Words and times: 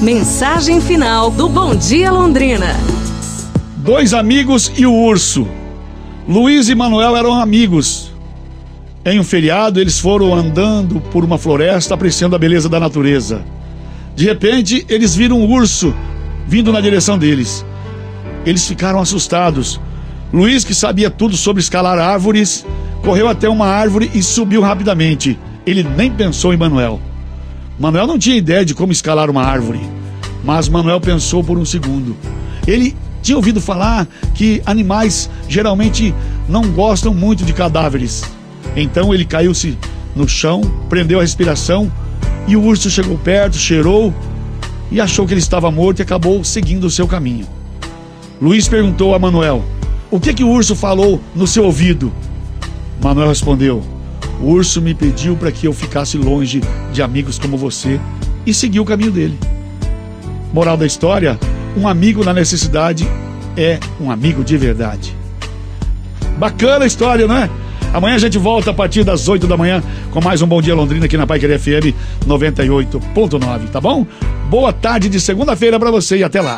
Mensagem 0.00 0.80
final 0.80 1.28
do 1.28 1.48
Bom 1.48 1.74
Dia 1.74 2.12
Londrina. 2.12 2.68
Dois 3.78 4.14
amigos 4.14 4.70
e 4.76 4.86
o 4.86 4.94
urso. 4.94 5.44
Luiz 6.28 6.68
e 6.68 6.74
Manuel 6.76 7.16
eram 7.16 7.34
amigos. 7.34 8.12
Em 9.04 9.18
um 9.18 9.24
feriado, 9.24 9.80
eles 9.80 9.98
foram 9.98 10.32
andando 10.32 11.00
por 11.00 11.24
uma 11.24 11.36
floresta 11.36 11.94
apreciando 11.94 12.36
a 12.36 12.38
beleza 12.38 12.68
da 12.68 12.78
natureza. 12.78 13.42
De 14.14 14.24
repente, 14.24 14.86
eles 14.88 15.16
viram 15.16 15.40
um 15.40 15.50
urso 15.50 15.92
vindo 16.46 16.72
na 16.72 16.80
direção 16.80 17.18
deles. 17.18 17.66
Eles 18.46 18.68
ficaram 18.68 19.00
assustados. 19.00 19.80
Luiz, 20.32 20.62
que 20.62 20.74
sabia 20.76 21.10
tudo 21.10 21.36
sobre 21.36 21.60
escalar 21.60 21.98
árvores, 21.98 22.64
correu 23.02 23.26
até 23.26 23.48
uma 23.48 23.66
árvore 23.66 24.08
e 24.14 24.22
subiu 24.22 24.60
rapidamente. 24.60 25.36
Ele 25.66 25.82
nem 25.82 26.08
pensou 26.08 26.54
em 26.54 26.56
Manuel. 26.56 27.00
Manuel 27.78 28.06
não 28.08 28.18
tinha 28.18 28.36
ideia 28.36 28.64
de 28.64 28.74
como 28.74 28.90
escalar 28.90 29.30
uma 29.30 29.44
árvore, 29.44 29.80
mas 30.42 30.68
Manuel 30.68 31.00
pensou 31.00 31.44
por 31.44 31.56
um 31.56 31.64
segundo. 31.64 32.16
Ele 32.66 32.96
tinha 33.22 33.36
ouvido 33.36 33.60
falar 33.60 34.06
que 34.34 34.60
animais 34.66 35.30
geralmente 35.48 36.12
não 36.48 36.70
gostam 36.72 37.14
muito 37.14 37.44
de 37.44 37.52
cadáveres. 37.52 38.24
Então 38.74 39.14
ele 39.14 39.24
caiu-se 39.24 39.78
no 40.16 40.28
chão, 40.28 40.60
prendeu 40.88 41.18
a 41.18 41.22
respiração 41.22 41.90
e 42.48 42.56
o 42.56 42.62
urso 42.62 42.90
chegou 42.90 43.16
perto, 43.16 43.56
cheirou 43.56 44.12
e 44.90 45.00
achou 45.00 45.26
que 45.26 45.32
ele 45.32 45.40
estava 45.40 45.70
morto 45.70 46.00
e 46.00 46.02
acabou 46.02 46.42
seguindo 46.42 46.84
o 46.84 46.90
seu 46.90 47.06
caminho. 47.06 47.46
Luiz 48.40 48.68
perguntou 48.68 49.14
a 49.14 49.18
Manuel: 49.18 49.64
O 50.10 50.18
que 50.18 50.34
que 50.34 50.42
o 50.42 50.50
urso 50.50 50.74
falou 50.74 51.20
no 51.34 51.46
seu 51.46 51.64
ouvido? 51.64 52.12
Manuel 53.00 53.28
respondeu: 53.28 53.97
O 54.40 54.50
urso 54.50 54.80
me 54.80 54.94
pediu 54.94 55.36
para 55.36 55.50
que 55.50 55.66
eu 55.66 55.72
ficasse 55.72 56.16
longe 56.16 56.62
de 56.92 57.02
amigos 57.02 57.38
como 57.38 57.56
você 57.56 58.00
e 58.46 58.54
seguiu 58.54 58.82
o 58.82 58.86
caminho 58.86 59.10
dele. 59.10 59.38
Moral 60.52 60.76
da 60.76 60.86
história: 60.86 61.38
um 61.76 61.88
amigo 61.88 62.24
na 62.24 62.32
necessidade 62.32 63.06
é 63.56 63.78
um 64.00 64.10
amigo 64.10 64.44
de 64.44 64.56
verdade. 64.56 65.16
Bacana 66.38 66.84
a 66.84 66.86
história, 66.86 67.26
não 67.26 67.36
é? 67.36 67.50
Amanhã 67.92 68.16
a 68.16 68.18
gente 68.18 68.38
volta 68.38 68.70
a 68.70 68.74
partir 68.74 69.02
das 69.02 69.28
8 69.28 69.46
da 69.46 69.56
manhã 69.56 69.82
com 70.10 70.20
mais 70.20 70.42
um 70.42 70.46
Bom 70.46 70.60
Dia 70.60 70.74
Londrina 70.74 71.06
aqui 71.06 71.16
na 71.16 71.26
Pai 71.26 71.40
FM 71.40 71.94
98.9, 72.26 73.70
tá 73.70 73.80
bom? 73.80 74.06
Boa 74.48 74.72
tarde 74.72 75.08
de 75.08 75.18
segunda-feira 75.20 75.80
para 75.80 75.90
você 75.90 76.18
e 76.18 76.24
até 76.24 76.40
lá. 76.40 76.56